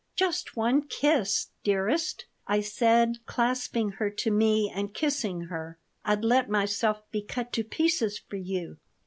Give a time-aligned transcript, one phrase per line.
[0.15, 5.77] "Just one kiss, dearest!" I said, clasping her to me and kissing her.
[6.03, 8.77] "I'd let myself be cut to pieces for you."